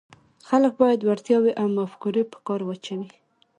خلک 0.47 0.73
باید 0.81 0.99
وړتیاوې 1.07 1.51
او 1.61 1.67
مفکورې 1.77 2.23
په 2.31 2.37
کار 2.47 2.61
واچوي. 2.65 3.09